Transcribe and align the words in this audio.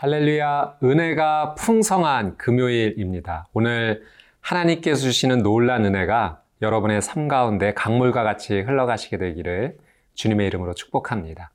할렐루야, 0.00 0.78
은혜가 0.82 1.56
풍성한 1.56 2.38
금요일입니다. 2.38 3.48
오늘 3.52 4.02
하나님께서 4.40 5.02
주시는 5.02 5.42
놀란 5.42 5.84
은혜가 5.84 6.40
여러분의 6.62 7.02
삶 7.02 7.28
가운데 7.28 7.74
강물과 7.74 8.22
같이 8.22 8.62
흘러가시게 8.62 9.18
되기를 9.18 9.76
주님의 10.14 10.46
이름으로 10.46 10.72
축복합니다. 10.72 11.50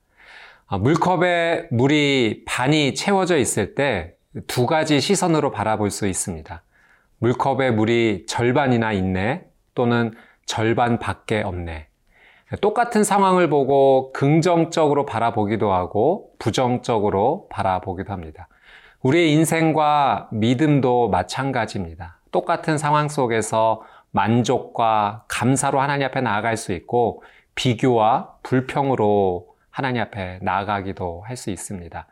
아, 0.68 0.78
물컵에 0.78 1.70
물이 1.72 2.44
반이 2.46 2.94
채워져 2.94 3.36
있을 3.36 3.74
때 3.74 4.16
두 4.46 4.66
가지 4.66 5.00
시선으로 5.00 5.50
바라볼 5.50 5.90
수 5.90 6.06
있습니다. 6.06 6.62
물컵에 7.18 7.72
물이 7.72 8.26
절반이나 8.28 8.92
있네 8.92 9.44
또는 9.74 10.14
절반 10.44 11.00
밖에 11.00 11.42
없네. 11.42 11.88
똑같은 12.60 13.02
상황을 13.02 13.48
보고 13.50 14.12
긍정적으로 14.12 15.04
바라보기도 15.04 15.72
하고 15.72 16.30
부정적으로 16.38 17.48
바라보기도 17.50 18.12
합니다. 18.12 18.48
우리의 19.02 19.32
인생과 19.32 20.28
믿음도 20.30 21.08
마찬가지입니다. 21.08 22.18
똑같은 22.30 22.78
상황 22.78 23.08
속에서 23.08 23.82
만족과 24.12 25.24
감사로 25.28 25.80
하나님 25.80 26.06
앞에 26.06 26.20
나아갈 26.20 26.56
수 26.56 26.72
있고 26.72 27.22
비교와 27.56 28.34
불평으로 28.42 29.48
하나님 29.70 30.02
앞에 30.02 30.38
나아가기도 30.42 31.24
할 31.26 31.36
수 31.36 31.50
있습니다. 31.50 32.06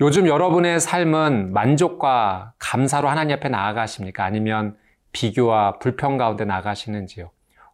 요즘 0.00 0.26
여러분의 0.28 0.80
삶은 0.80 1.52
만족과 1.52 2.52
감사로 2.58 3.08
하나님 3.08 3.36
앞에 3.36 3.48
나아가십니까? 3.48 4.24
아니면 4.24 4.76
비교와 5.12 5.78
불평 5.80 6.16
가운데 6.16 6.44
나가시는지요? 6.44 7.30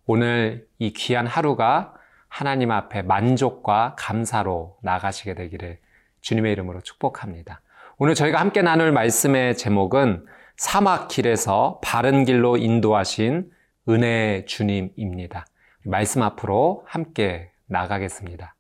오늘 0.07 0.67
이 0.79 0.93
귀한 0.93 1.27
하루가 1.27 1.95
하나님 2.29 2.71
앞에 2.71 3.03
만족과 3.03 3.95
감사로 3.99 4.77
나가시게 4.83 5.35
되기를 5.35 5.79
주님의 6.21 6.53
이름으로 6.53 6.81
축복합니다. 6.81 7.61
오늘 7.97 8.15
저희가 8.15 8.41
함께 8.41 8.61
나눌 8.61 8.93
말씀의 8.93 9.57
제목은 9.57 10.27
사막 10.57 11.09
길에서 11.09 11.81
바른 11.83 12.25
길로 12.25 12.57
인도하신 12.57 13.51
은혜의 13.89 14.47
주님입니다. 14.47 15.47
말씀 15.85 16.23
앞으로 16.23 16.85
함께 16.87 17.51
나가겠습니다. 17.67 18.55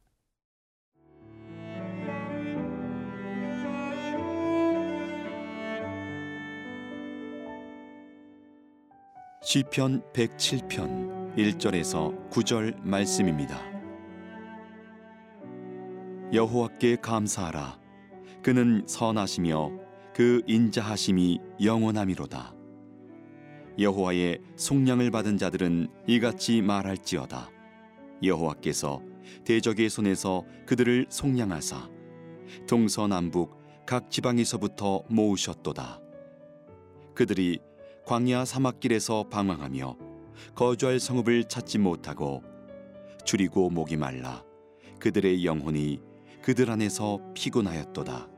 시편 9.42 10.02
107편 10.14 11.23
1절에서 11.36 12.30
9절 12.30 12.80
말씀입니다. 12.82 13.60
여호와께 16.32 16.96
감사하라 17.02 17.80
그는 18.40 18.84
선하시며 18.86 19.72
그 20.14 20.42
인자하심이 20.46 21.40
영원함이로다. 21.60 22.54
여호와의 23.80 24.42
속량을 24.54 25.10
받은 25.10 25.36
자들은 25.38 25.88
이같이 26.06 26.62
말할지어다. 26.62 27.50
여호와께서 28.22 29.02
대적의 29.44 29.90
손에서 29.90 30.44
그들을 30.66 31.06
속량하사 31.08 31.90
동서남북 32.68 33.58
각 33.86 34.08
지방에서부터 34.08 35.02
모으셨도다. 35.08 36.00
그들이 37.14 37.58
광야 38.06 38.44
사막길에서 38.44 39.24
방황하며 39.30 40.03
거주할 40.54 41.00
성읍을 41.00 41.44
찾지 41.44 41.78
못하고 41.78 42.42
줄이고 43.24 43.70
목이 43.70 43.96
말라 43.96 44.42
그들의 44.98 45.44
영혼이 45.44 46.00
그들 46.42 46.70
안에서 46.70 47.20
피곤하였도다. 47.34 48.28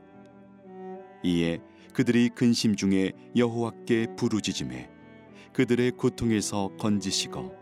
이에 1.23 1.59
그들이 1.93 2.29
근심 2.29 2.75
중에 2.75 3.11
여호와께 3.35 4.15
부르짖음에 4.15 4.89
그들의 5.51 5.91
고통에서 5.91 6.69
건지시고 6.79 7.53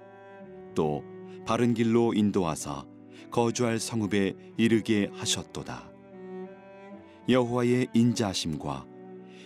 또 0.76 1.04
바른 1.48 1.74
길로 1.74 2.14
인도하사 2.14 2.86
거주할 3.32 3.80
성읍에 3.80 4.34
이르게 4.58 5.10
하셨도다. 5.14 5.90
여호와의 7.28 7.88
인자하심과 7.94 8.86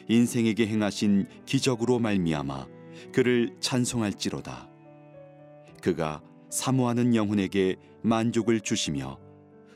인생에게 0.10 0.68
행하신 0.68 1.28
기적으로 1.46 2.00
말미암아 2.00 2.68
그를 3.14 3.56
찬송할지로다. 3.60 4.70
그가 5.82 6.22
사모하는 6.50 7.16
영혼에게 7.16 7.76
만족을 8.02 8.62
주시며 8.62 9.18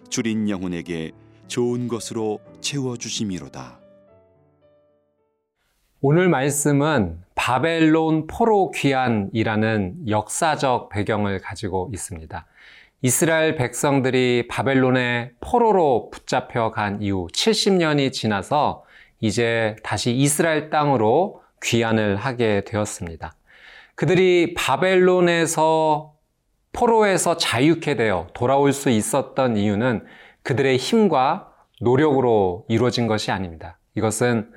줄인 0.10 0.50
영혼에게 0.50 1.12
좋은 1.48 1.88
것으로 1.88 2.40
채워 2.62 2.98
주심이로다. 2.98 3.80
오늘 6.02 6.28
말씀은 6.28 7.22
바벨론 7.36 8.28
포로 8.28 8.72
귀환이라는 8.72 10.10
역사적 10.10 10.90
배경을 10.90 11.40
가지고 11.40 11.90
있습니다. 11.94 12.46
이스라엘 13.02 13.56
백성들이 13.56 14.48
바벨론의 14.50 15.32
포로로 15.40 16.10
붙잡혀 16.10 16.72
간 16.72 17.02
이후 17.02 17.28
70년이 17.34 18.12
지나서 18.14 18.84
이제 19.20 19.76
다시 19.84 20.14
이스라엘 20.14 20.70
땅으로 20.70 21.42
귀환을 21.62 22.18
하게 22.18 22.64
되었습니다. 22.66 23.34
그들이 23.96 24.54
바벨론에서 24.56 26.14
포로에서 26.72 27.38
자유케 27.38 27.96
되어 27.96 28.28
돌아올 28.34 28.74
수 28.74 28.90
있었던 28.90 29.58
이유는 29.58 30.06
그들의 30.42 30.78
힘과 30.78 31.52
노력으로 31.82 32.66
이루어진 32.68 33.08
것이 33.08 33.32
아닙니다. 33.32 33.80
이것은 33.96 34.52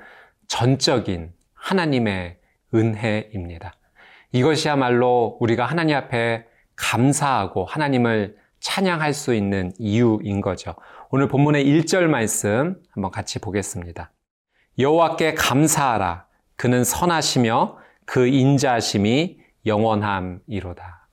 전적인 0.47 1.33
하나님의 1.53 2.37
은혜입니다. 2.73 3.73
이것이야말로 4.31 5.37
우리가 5.39 5.65
하나님 5.65 5.95
앞에 5.95 6.45
감사하고 6.75 7.65
하나님을 7.65 8.37
찬양할 8.59 9.13
수 9.13 9.33
있는 9.33 9.71
이유인 9.77 10.41
거죠. 10.41 10.75
오늘 11.09 11.27
본문의 11.27 11.65
1절 11.65 12.07
말씀 12.07 12.75
한번 12.91 13.11
같이 13.11 13.39
보겠습니다. 13.39 14.11
여호와께 14.79 15.35
감사하라. 15.35 16.25
그는 16.55 16.83
선하시며 16.83 17.77
그 18.07 18.25
인자심이 18.25 19.37
영원함이로다. 19.65 21.07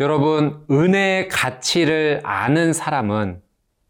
여러분, 0.00 0.64
은혜의 0.70 1.28
가치를 1.28 2.22
아는 2.24 2.72
사람은 2.72 3.42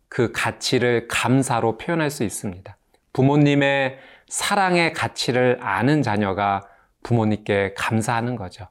그 0.08 0.32
가치를 0.32 1.06
감사로 1.08 1.78
표현할 1.78 2.10
수 2.10 2.24
있습니다. 2.24 2.76
부모님의 3.14 3.98
사랑의 4.28 4.92
가치를 4.92 5.58
아는 5.62 6.02
자녀가 6.02 6.66
부모님께 7.04 7.74
감사하는 7.76 8.36
거죠. 8.36 8.68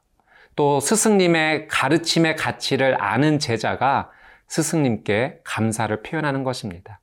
또 0.54 0.78
스승님의 0.78 1.68
가르침의 1.68 2.36
가치를 2.36 3.00
아는 3.00 3.38
제자가 3.38 4.10
스승님께 4.48 5.40
감사를 5.42 6.02
표현하는 6.02 6.44
것입니다. 6.44 7.00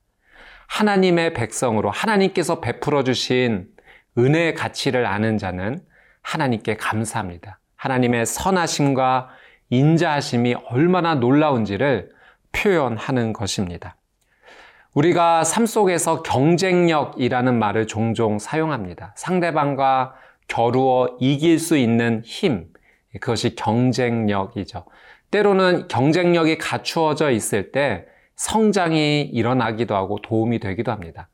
하나님의 0.68 1.34
백성으로 1.34 1.90
하나님께서 1.90 2.60
베풀어 2.60 3.02
주신 3.02 3.66
은혜의 4.16 4.54
가치를 4.54 5.04
아는 5.06 5.36
자는 5.36 5.82
하나님께 6.22 6.76
감사합니다. 6.76 7.58
하나님의 7.76 8.26
선하심과 8.26 9.30
인자하심이 9.70 10.54
얼마나 10.68 11.14
놀라운지를 11.14 12.10
표현하는 12.52 13.32
것입니다. 13.32 13.96
우리가 14.94 15.44
삶 15.44 15.66
속에서 15.66 16.22
경쟁력이라는 16.22 17.58
말을 17.58 17.86
종종 17.86 18.38
사용합니다. 18.38 19.14
상대방과 19.16 20.14
겨루어 20.48 21.16
이길 21.20 21.60
수 21.60 21.76
있는 21.76 22.22
힘, 22.24 22.66
그것이 23.12 23.54
경쟁력이죠. 23.54 24.84
때로는 25.30 25.86
경쟁력이 25.86 26.58
갖추어져 26.58 27.30
있을 27.30 27.70
때 27.70 28.06
성장이 28.34 29.22
일어나기도 29.22 29.94
하고 29.94 30.20
도움이 30.20 30.58
되기도 30.58 30.90
합니다. 30.90 31.28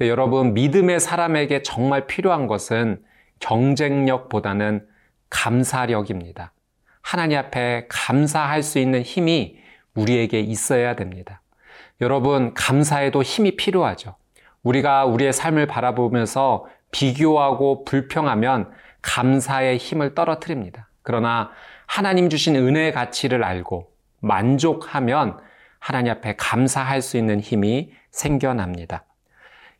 여러분, 0.00 0.54
믿음의 0.54 1.00
사람에게 1.00 1.62
정말 1.62 2.06
필요한 2.06 2.46
것은 2.46 3.02
경쟁력보다는 3.42 4.86
감사력입니다. 5.28 6.52
하나님 7.02 7.38
앞에 7.38 7.86
감사할 7.88 8.62
수 8.62 8.78
있는 8.78 9.02
힘이 9.02 9.58
우리에게 9.94 10.40
있어야 10.40 10.94
됩니다. 10.94 11.42
여러분, 12.00 12.54
감사에도 12.54 13.22
힘이 13.22 13.56
필요하죠. 13.56 14.16
우리가 14.62 15.04
우리의 15.04 15.32
삶을 15.32 15.66
바라보면서 15.66 16.66
비교하고 16.92 17.84
불평하면 17.84 18.70
감사의 19.02 19.76
힘을 19.78 20.14
떨어뜨립니다. 20.14 20.88
그러나 21.02 21.50
하나님 21.86 22.28
주신 22.28 22.54
은혜의 22.54 22.92
가치를 22.92 23.42
알고 23.42 23.90
만족하면 24.20 25.38
하나님 25.80 26.12
앞에 26.12 26.36
감사할 26.36 27.02
수 27.02 27.16
있는 27.16 27.40
힘이 27.40 27.92
생겨납니다. 28.12 29.04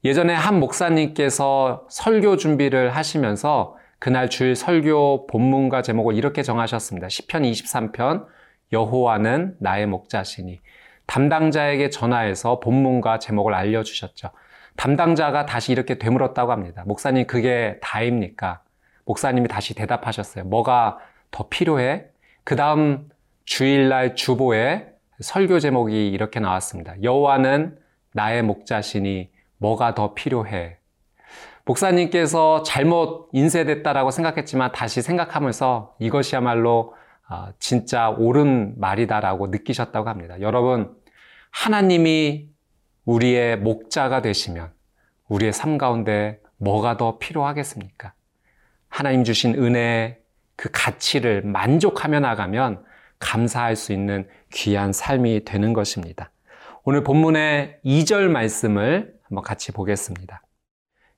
예전에 0.04 0.34
한 0.34 0.58
목사님께서 0.58 1.86
설교 1.88 2.36
준비를 2.36 2.90
하시면서 2.90 3.76
그날 4.00 4.28
주일 4.28 4.56
설교 4.56 5.28
본문과 5.28 5.82
제목을 5.82 6.16
이렇게 6.16 6.42
정하셨습니다. 6.42 7.06
10편 7.06 7.48
23편 7.52 8.26
여호와는 8.72 9.56
나의 9.60 9.86
목자시니 9.86 10.60
담당자에게 11.06 11.90
전화해서 11.90 12.58
본문과 12.58 13.20
제목을 13.20 13.54
알려주셨죠. 13.54 14.30
담당자가 14.76 15.46
다시 15.46 15.70
이렇게 15.70 15.98
되물었다고 15.98 16.50
합니다. 16.50 16.82
목사님, 16.86 17.28
그게 17.28 17.78
다입니까? 17.80 18.62
목사님이 19.04 19.46
다시 19.46 19.74
대답하셨어요. 19.74 20.44
뭐가 20.44 20.98
더 21.30 21.48
필요해? 21.48 22.06
그 22.42 22.56
다음 22.56 23.08
주일날 23.44 24.16
주보에 24.16 24.88
설교 25.20 25.60
제목이 25.60 26.08
이렇게 26.08 26.40
나왔습니다. 26.40 27.00
여호와는 27.02 27.78
나의 28.14 28.42
목자시니 28.42 29.31
뭐가 29.62 29.94
더 29.94 30.12
필요해? 30.12 30.76
목사님께서 31.64 32.64
잘못 32.64 33.28
인쇄됐다라고 33.32 34.10
생각했지만 34.10 34.72
다시 34.72 35.00
생각하면서 35.00 35.94
이것이야말로 36.00 36.94
아, 37.28 37.52
진짜 37.60 38.10
옳은 38.10 38.74
말이다라고 38.78 39.46
느끼셨다고 39.46 40.08
합니다. 40.08 40.40
여러분, 40.40 40.94
하나님이 41.52 42.48
우리의 43.04 43.58
목자가 43.58 44.20
되시면 44.20 44.72
우리의 45.28 45.52
삶 45.52 45.78
가운데 45.78 46.40
뭐가 46.56 46.96
더 46.96 47.18
필요하겠습니까? 47.18 48.12
하나님 48.88 49.22
주신 49.22 49.54
은혜의 49.54 50.18
그 50.56 50.68
가치를 50.72 51.42
만족하며 51.42 52.20
나가면 52.20 52.84
감사할 53.20 53.76
수 53.76 53.92
있는 53.92 54.28
귀한 54.52 54.92
삶이 54.92 55.44
되는 55.44 55.72
것입니다. 55.72 56.30
오늘 56.82 57.04
본문의 57.04 57.78
2절 57.84 58.28
말씀을 58.28 59.21
한번 59.32 59.42
같이 59.42 59.72
보겠습니다. 59.72 60.42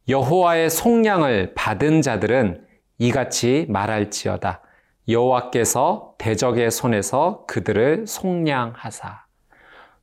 여호와의 0.09 0.71
속량을 0.71 1.55
받은 1.57 2.01
자들은 2.01 2.65
이같이 2.99 3.67
말할지어다. 3.69 4.63
여호와께서 5.09 6.15
대적의 6.19 6.71
손에서 6.71 7.45
그들을 7.47 8.07
속량하사. 8.07 9.25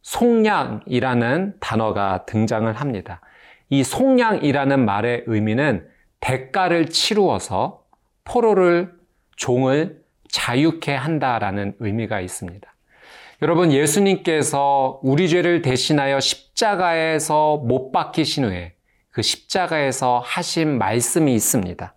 속량이라는 0.01 1.55
단어가 1.61 2.25
등장을 2.25 2.71
합니다. 2.73 3.21
이 3.69 3.83
속량이라는 3.83 4.83
말의 4.83 5.23
의미는 5.27 5.87
대가를 6.19 6.89
치루어서 6.89 7.85
포로를 8.25 8.93
종을 9.37 10.03
자유케 10.29 10.93
한다라는 10.93 11.75
의미가 11.79 12.19
있습니다. 12.19 12.70
여러분 13.43 13.71
예수님께서 13.71 14.99
우리 15.01 15.27
죄를 15.27 15.63
대신하여 15.63 16.19
십자가에서 16.19 17.57
못 17.57 17.91
박히신 17.91 18.45
후에 18.45 18.75
그 19.09 19.23
십자가에서 19.23 20.21
하신 20.23 20.77
말씀이 20.77 21.33
있습니다. 21.33 21.95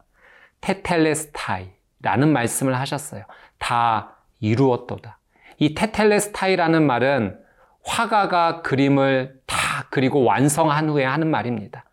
테텔레스타이라는 0.62 2.32
말씀을 2.32 2.78
하셨어요. 2.80 3.24
다 3.58 4.16
이루었도다. 4.40 5.18
이 5.58 5.74
테텔레스타이라는 5.74 6.82
말은 6.86 7.38
화가가 7.82 8.62
그림을 8.62 9.38
다 9.44 9.86
그리고 9.90 10.24
완성한 10.24 10.88
후에 10.88 11.04
하는 11.04 11.30
말입니다. 11.30 11.84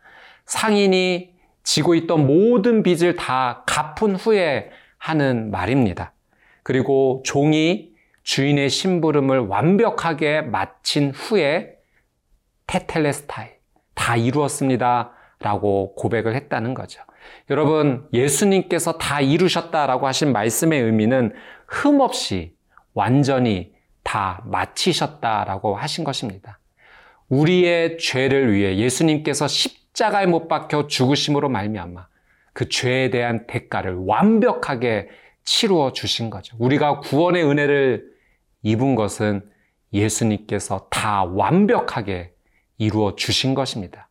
상인이 0.46 1.34
지고 1.62 1.94
있던 1.94 2.26
모든 2.26 2.82
빚을 2.82 3.16
다 3.16 3.64
갚은 3.66 4.16
후에 4.16 4.70
하는 4.96 5.50
말입니다. 5.50 6.14
그리고 6.62 7.22
종이 7.26 7.91
주인의 8.22 8.70
심부름을 8.70 9.40
완벽하게 9.40 10.42
마친 10.42 11.10
후에 11.10 11.74
테텔레스타이 12.66 13.48
다 13.94 14.16
이루었습니다. 14.16 15.12
라고 15.40 15.94
고백을 15.96 16.34
했다는 16.36 16.74
거죠. 16.74 17.02
여러분, 17.50 18.06
예수님께서 18.12 18.98
다 18.98 19.20
이루셨다라고 19.20 20.06
하신 20.06 20.32
말씀의 20.32 20.80
의미는 20.80 21.32
흠없이 21.66 22.54
완전히 22.94 23.72
다 24.02 24.42
마치셨다라고 24.46 25.76
하신 25.76 26.04
것입니다. 26.04 26.58
우리의 27.28 27.98
죄를 27.98 28.52
위해 28.52 28.76
예수님께서 28.76 29.48
십자가에 29.48 30.26
못 30.26 30.48
박혀 30.48 30.86
죽으심으로 30.86 31.48
말미암아 31.48 32.06
그 32.52 32.68
죄에 32.68 33.10
대한 33.10 33.46
대가를 33.46 33.94
완벽하게 34.06 35.08
치루어 35.44 35.92
주신 35.92 36.30
거죠. 36.30 36.56
우리가 36.58 37.00
구원의 37.00 37.44
은혜를 37.44 38.11
입은 38.62 38.94
것은 38.94 39.48
예수님께서 39.92 40.88
다 40.90 41.24
완벽하게 41.24 42.34
이루어 42.78 43.14
주신 43.16 43.54
것입니다. 43.54 44.08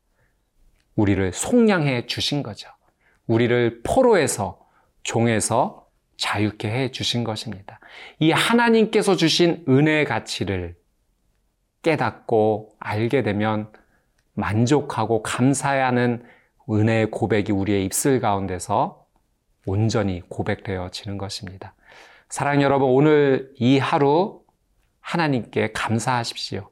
우리를 0.95 1.31
속량해 1.33 2.05
주신 2.05 2.43
거죠. 2.43 2.69
우리를 3.27 3.81
포로에서 3.83 4.59
종에서 5.03 5.87
자유케 6.17 6.69
해 6.69 6.91
주신 6.91 7.23
것입니다. 7.23 7.79
이 8.19 8.31
하나님께서 8.31 9.15
주신 9.15 9.65
은혜의 9.67 10.05
가치를 10.05 10.75
깨닫고 11.81 12.75
알게 12.79 13.23
되면 13.23 13.71
만족하고 14.33 15.23
감사하는 15.23 16.23
은혜의 16.69 17.09
고백이 17.11 17.51
우리의 17.51 17.85
입술 17.85 18.19
가운데서 18.19 19.05
온전히 19.65 20.21
고백되어지는 20.29 21.17
것입니다. 21.17 21.73
사랑 22.29 22.61
여러분, 22.61 22.89
오늘 22.89 23.51
이 23.55 23.77
하루 23.77 24.40
하나님께 25.01 25.73
감사하십시오. 25.73 26.69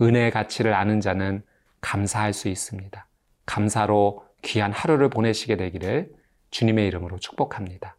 은혜의 0.00 0.30
가치를 0.30 0.74
아는 0.74 1.00
자는 1.00 1.42
감사할 1.80 2.32
수 2.32 2.48
있습니다. 2.48 3.06
감사로 3.46 4.26
귀한 4.42 4.72
하루를 4.72 5.10
보내시게 5.10 5.56
되기를 5.56 6.12
주님의 6.50 6.86
이름으로 6.86 7.18
축복합니다. 7.18 7.96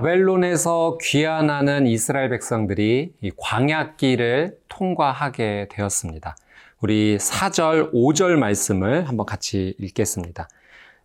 바벨론에서 0.00 0.96
귀환하는 1.02 1.86
이스라엘 1.86 2.30
백성들이 2.30 3.12
광야길을 3.36 4.58
통과하게 4.68 5.68
되었습니다. 5.70 6.36
우리 6.80 7.18
4절, 7.18 7.92
5절 7.92 8.36
말씀을 8.36 9.06
한번 9.06 9.26
같이 9.26 9.74
읽겠습니다. 9.78 10.48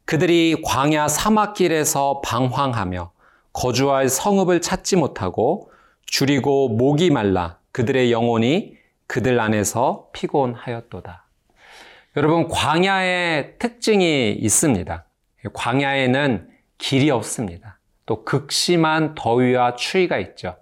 그들이 0.06 0.62
광야 0.64 1.10
사막길에서 1.10 2.22
방황하며 2.24 3.12
거주할 3.52 4.08
성읍을 4.08 4.62
찾지 4.62 4.96
못하고 4.96 5.70
줄이고 6.06 6.70
목이 6.70 7.10
말라 7.10 7.58
그들의 7.74 8.14
영혼이 8.14 8.78
그들 9.08 9.42
안에서 9.42 10.08
피곤하였도다. 10.14 11.26
여러분, 12.16 12.48
광야의 12.48 13.60
특징이 13.60 14.32
있습니다. 14.32 15.06
광야에는 15.52 16.48
길이 16.78 17.12
없습니다. 17.12 17.75
또 18.06 18.24
극심한 18.24 19.16
더위와 19.16 19.76
추위가 19.76 20.18
있죠. 20.20 20.58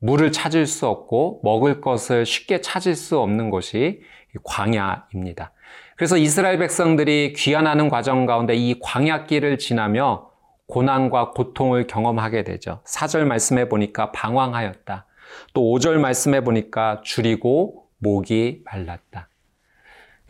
물을 0.00 0.32
찾을 0.32 0.66
수 0.66 0.86
없고 0.86 1.40
먹을 1.42 1.80
것을 1.80 2.24
쉽게 2.24 2.60
찾을 2.60 2.94
수 2.94 3.18
없는 3.18 3.50
곳이 3.50 4.02
광야입니다. 4.44 5.52
그래서 5.96 6.16
이스라엘 6.16 6.58
백성들이 6.58 7.32
귀환하는 7.32 7.88
과정 7.88 8.24
가운데 8.24 8.54
이 8.54 8.78
광야길을 8.80 9.58
지나며 9.58 10.30
고난과 10.68 11.30
고통을 11.30 11.86
경험하게 11.86 12.44
되죠. 12.44 12.80
4절 12.84 13.24
말씀해 13.24 13.68
보니까 13.68 14.12
방황하였다. 14.12 15.06
또 15.54 15.62
5절 15.62 15.98
말씀해 15.98 16.44
보니까 16.44 17.00
줄이고 17.02 17.86
목이 17.98 18.62
말랐다. 18.64 19.28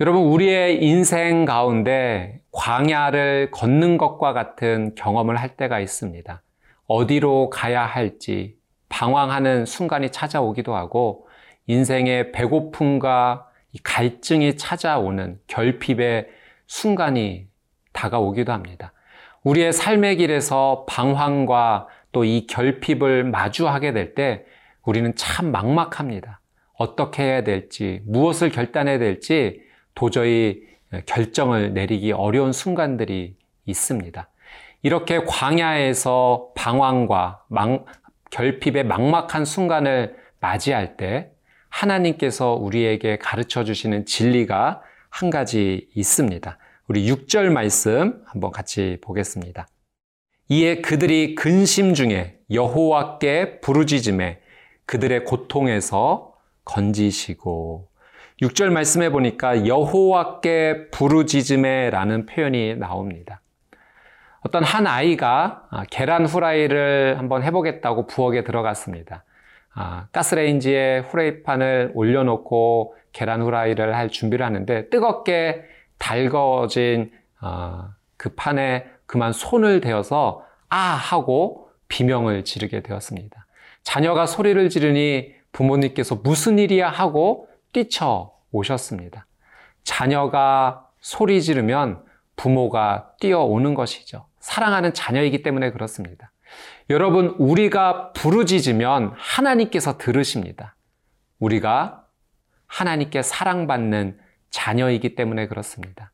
여러분, 0.01 0.23
우리의 0.23 0.83
인생 0.83 1.45
가운데 1.45 2.41
광야를 2.53 3.51
걷는 3.51 3.99
것과 3.99 4.33
같은 4.33 4.95
경험을 4.95 5.37
할 5.37 5.57
때가 5.57 5.81
있습니다. 5.81 6.41
어디로 6.89 7.51
가야 7.51 7.85
할지 7.87 8.57
방황하는 8.89 9.67
순간이 9.67 10.11
찾아오기도 10.11 10.75
하고 10.75 11.29
인생의 11.67 12.33
배고픔과 12.33 13.47
갈증이 13.85 14.57
찾아오는 14.57 15.39
결핍의 15.47 16.27
순간이 16.67 17.47
다가오기도 17.93 18.53
합니다. 18.53 18.93
우리의 19.45 19.73
삶의 19.73 20.17
길에서 20.17 20.85
방황과 20.89 21.87
또 22.11 22.25
이 22.25 22.47
결핍을 22.47 23.25
마주하게 23.25 23.93
될 23.93 24.15
때 24.15 24.45
우리는 24.83 25.15
참 25.15 25.53
막막합니다. 25.53 26.41
어떻게 26.73 27.23
해야 27.23 27.43
될지, 27.45 28.01
무엇을 28.07 28.51
결단해야 28.51 28.99
될지 28.99 29.61
도저히 29.95 30.63
결정을 31.07 31.75
내리기 31.75 32.13
어려운 32.13 32.53
순간들이 32.53 33.37
있습니다. 33.67 34.29
이렇게 34.83 35.25
광야에서 35.25 36.51
방황과 36.55 37.45
망, 37.49 37.85
결핍의 38.31 38.85
막막한 38.85 39.45
순간을 39.45 40.17
맞이할 40.41 40.97
때 40.97 41.33
하나님께서 41.69 42.55
우리에게 42.55 43.19
가르쳐 43.19 43.65
주시는 43.65 44.07
진리가 44.07 44.83
한 45.11 45.31
가지 45.31 45.89
있습니다. 45.95 46.59
우리 46.87 47.11
6절 47.11 47.51
말씀 47.51 48.23
한번 48.27 48.51
같이 48.51 48.99
보겠습니다. 49.03 49.67
이에 50.49 50.81
그들이 50.81 51.35
근심 51.35 51.93
중에 51.93 52.39
여호와께 52.51 53.61
부르짖음에 53.61 54.41
그들의 54.87 55.25
고통에서 55.25 56.35
건지시고 56.65 57.89
6절 58.41 58.71
말씀해 58.71 59.11
보니까 59.11 59.67
여호와께 59.67 60.91
부르짖음에라는 60.91 62.27
표현이 62.27 62.77
나옵니다. 62.77 63.43
어떤 64.41 64.63
한 64.63 64.87
아이가 64.87 65.65
아, 65.71 65.85
계란 65.91 66.27
후라이를 66.27 67.19
한번 67.19 67.43
해보겠다고 67.43 68.07
부엌에 68.07 68.45
들어갔습니다. 68.45 69.25
아, 69.75 70.07
가스레인지에 70.13 71.01
후라이판을 71.09 71.93
올려놓고 71.95 72.95
계란 73.13 73.43
후라이를 73.43 73.97
할 73.97 74.09
준비를 74.11 74.45
하는데 74.45 74.89
뜨겁게 74.91 75.65
달궈진 75.99 77.13
어, 77.41 77.89
그 78.17 78.31
판에 78.35 78.87
그만 79.07 79.33
손을 79.33 79.81
대어서 79.81 80.45
아 80.69 80.77
하고 80.77 81.71
비명을 81.89 82.45
지르게 82.45 82.83
되었습니다. 82.83 83.47
자녀가 83.83 84.27
소리를 84.27 84.69
지르니 84.69 85.33
부모님께서 85.53 86.17
무슨 86.17 86.59
일이야 86.59 86.89
하고 86.89 87.49
뛰쳐 87.73 88.33
오셨습니다. 88.53 89.27
자녀가 89.83 90.87
소리 91.01 91.41
지르면 91.41 92.03
부모가 92.39 93.13
뛰어오는 93.21 93.75
것이죠. 93.75 94.27
사랑하는 94.41 94.95
자녀이기 94.95 95.43
때문에 95.43 95.71
그렇습니다. 95.73 96.33
여러분, 96.89 97.35
우리가 97.39 98.13
부르짖으면 98.15 99.13
하나님께서 99.17 99.99
들으십니다. 99.99 100.75
우리가 101.39 102.07
하나님께 102.67 103.21
사랑받는 103.21 104.19
자녀이기 104.51 105.15
때문에 105.15 105.49
그렇습니다. 105.49 106.13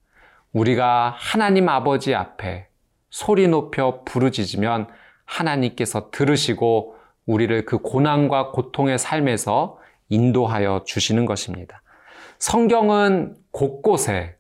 우리가 0.53 1.15
하나님 1.17 1.69
아버지 1.69 2.15
앞에 2.15 2.69
소리 3.11 3.47
높여 3.47 4.03
부르짖으면 4.05 4.89
하나님께서 5.25 6.11
들으시고 6.11 6.97
우리를 7.27 7.65
그 7.65 7.79
고난과 7.79 8.51
고통의 8.51 8.99
삶에서 8.99 9.79
인도하여 10.09 10.83
주시는 10.85 11.27
것입니다. 11.27 11.83
성경은 12.39 13.37
곳곳에 13.53 14.37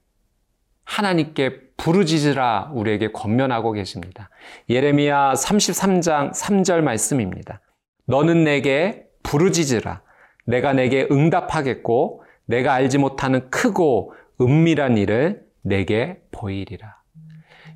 하나님께 0.84 1.63
부르짖으라 1.76 2.71
우리에게 2.73 3.12
권면하고 3.12 3.73
계십니다. 3.73 4.31
예레미야 4.69 5.33
33장 5.35 6.33
3절 6.33 6.81
말씀입니다. 6.83 7.61
너는 8.07 8.45
내게 8.45 9.07
부르짖으라. 9.23 10.02
내가 10.47 10.73
내게 10.73 11.09
응답하겠고 11.11 12.23
내가 12.47 12.75
알지 12.75 12.99
못하는 12.99 13.49
크고 13.50 14.14
은밀한 14.40 14.99
일을 14.99 15.43
내게 15.62 16.21
보이리라. 16.31 16.97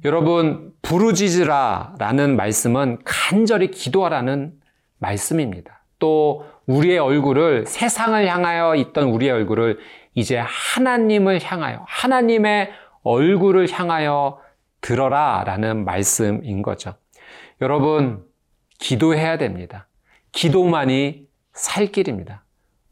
여러분, 0.05 0.73
부르짖으라 0.83 1.95
라는 1.99 2.37
말씀은 2.37 2.99
간절히 3.05 3.71
기도하라는 3.71 4.52
말씀입니다. 4.99 5.85
또 5.99 6.45
우리의 6.67 6.99
얼굴을 6.99 7.67
세상을 7.67 8.26
향하여 8.28 8.76
있던 8.76 9.05
우리의 9.09 9.33
얼굴을 9.33 9.78
이제 10.14 10.38
하나님을 10.38 11.40
향하여 11.43 11.85
하나님의 11.88 12.71
얼굴을 13.08 13.70
향하여 13.72 14.38
들어라 14.82 15.42
라는 15.46 15.84
말씀인 15.84 16.60
거죠. 16.60 16.94
여러분, 17.62 18.24
기도해야 18.78 19.38
됩니다. 19.38 19.88
기도만이 20.32 21.26
살 21.54 21.86
길입니다. 21.86 22.44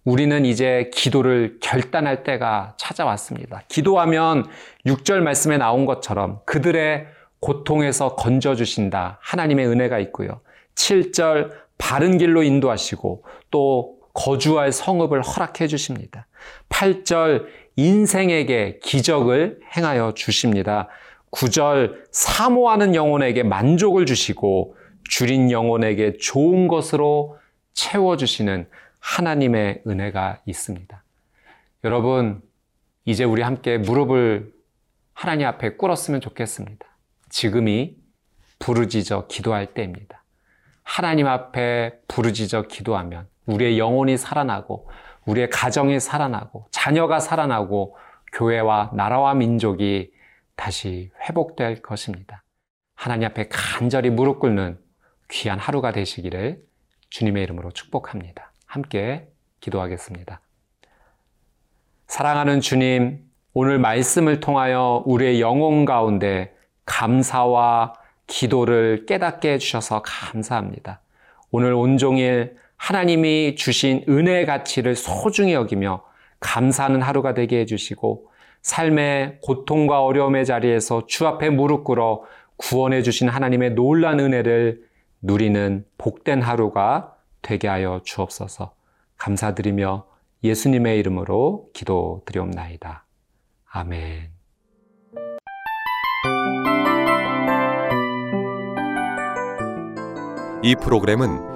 우리는 0.04 0.44
이제 0.46 0.90
기도를 0.94 1.58
결단할 1.60 2.22
때가 2.24 2.74
찾아왔습니다. 2.78 3.62
기도하면 3.68 4.46
6절 4.86 5.20
말씀에 5.20 5.58
나온 5.58 5.84
것처럼 5.84 6.40
그들의 6.46 7.06
고통에서 7.40 8.14
건져주신다. 8.14 9.18
하나님의 9.20 9.66
은혜가 9.66 9.98
있고요. 9.98 10.40
7절 10.76 11.50
바른 11.76 12.16
길로 12.16 12.42
인도하시고 12.42 13.24
또 13.50 13.98
거주할 14.14 14.72
성읍을 14.72 15.20
허락해 15.22 15.66
주십니다. 15.66 16.26
8절 16.70 17.46
인생에게 17.76 18.80
기적을 18.82 19.60
행하여 19.76 20.14
주십니다. 20.14 20.88
9절 21.30 22.04
사모하는 22.10 22.94
영혼에게 22.94 23.42
만족을 23.42 24.06
주시고 24.06 24.76
줄인 25.08 25.50
영혼에게 25.50 26.16
좋은 26.16 26.68
것으로 26.68 27.38
채워 27.74 28.16
주시는 28.16 28.68
하나님의 28.98 29.82
은혜가 29.86 30.40
있습니다. 30.46 31.02
여러분, 31.84 32.40
이제 33.04 33.22
우리 33.22 33.42
함께 33.42 33.78
무릎을 33.78 34.52
하나님 35.12 35.46
앞에 35.46 35.76
꿇었으면 35.76 36.20
좋겠습니다. 36.20 36.86
지금이 37.28 37.96
부르짖어 38.58 39.26
기도할 39.28 39.74
때입니다. 39.74 40.24
하나님 40.82 41.26
앞에 41.26 42.00
부르짖어 42.08 42.62
기도하면 42.62 43.28
우리의 43.46 43.78
영혼이 43.78 44.16
살아나고 44.16 44.88
우리의 45.26 45.50
가정이 45.50 46.00
살아나고 46.00 46.66
자녀가 46.70 47.20
살아나고 47.20 47.96
교회와 48.32 48.92
나라와 48.94 49.34
민족이 49.34 50.12
다시 50.56 51.10
회복될 51.22 51.82
것입니다. 51.82 52.42
하나님 52.94 53.28
앞에 53.28 53.48
간절히 53.50 54.10
무릎 54.10 54.40
꿇는 54.40 54.78
귀한 55.30 55.58
하루가 55.58 55.92
되시기를 55.92 56.62
주님의 57.10 57.42
이름으로 57.44 57.70
축복합니다. 57.72 58.52
함께 58.66 59.28
기도하겠습니다. 59.60 60.40
사랑하는 62.06 62.60
주님, 62.60 63.24
오늘 63.52 63.78
말씀을 63.78 64.40
통하여 64.40 65.02
우리의 65.06 65.40
영혼 65.40 65.84
가운데 65.84 66.54
감사와 66.84 67.94
기도를 68.26 69.06
깨닫게 69.06 69.54
해주셔서 69.54 70.02
감사합니다. 70.02 71.00
오늘 71.50 71.72
온종일 71.72 72.56
하나님이 72.76 73.56
주신 73.56 74.04
은혜의 74.08 74.46
가치를 74.46 74.96
소중히 74.96 75.54
여기며 75.54 76.04
감사하는 76.40 77.02
하루가 77.02 77.34
되게 77.34 77.60
해주시고 77.60 78.28
삶의 78.62 79.38
고통과 79.42 80.02
어려움의 80.02 80.44
자리에서 80.44 81.06
주 81.06 81.26
앞에 81.26 81.50
무릎 81.50 81.84
꿇어 81.84 82.22
구원해 82.56 83.02
주신 83.02 83.28
하나님의 83.28 83.70
놀란 83.74 84.20
은혜를 84.20 84.82
누리는 85.22 85.84
복된 85.98 86.42
하루가 86.42 87.14
되게 87.42 87.68
하여 87.68 88.00
주옵소서 88.04 88.74
감사드리며 89.18 90.06
예수님의 90.44 90.98
이름으로 90.98 91.70
기도드리옵나이다. 91.72 93.04
아멘. 93.70 94.30
이 100.62 100.74
프로그램은 100.74 101.55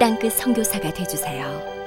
땅끝 0.00 0.32
선교사가 0.32 0.94
되주세요. 0.94 1.79